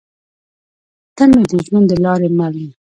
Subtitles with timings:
[1.15, 2.69] تۀ مې د ژوند د لارې مل يې